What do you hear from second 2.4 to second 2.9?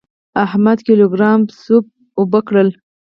کړل.